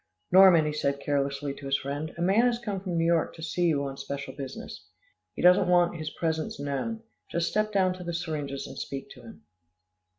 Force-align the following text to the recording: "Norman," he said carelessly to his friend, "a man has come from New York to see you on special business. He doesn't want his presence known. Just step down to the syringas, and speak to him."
"Norman," 0.31 0.65
he 0.65 0.73
said 0.73 0.99
carelessly 0.99 1.53
to 1.53 1.67
his 1.67 1.77
friend, 1.77 2.11
"a 2.17 2.23
man 2.23 2.47
has 2.47 2.57
come 2.57 2.79
from 2.81 2.97
New 2.97 3.05
York 3.05 3.35
to 3.35 3.43
see 3.43 3.67
you 3.67 3.83
on 3.83 3.97
special 3.97 4.33
business. 4.33 4.87
He 5.35 5.43
doesn't 5.43 5.67
want 5.67 5.97
his 5.97 6.09
presence 6.09 6.59
known. 6.59 7.03
Just 7.29 7.51
step 7.51 7.71
down 7.71 7.93
to 7.93 8.03
the 8.03 8.11
syringas, 8.15 8.65
and 8.65 8.79
speak 8.79 9.11
to 9.11 9.21
him." 9.21 9.43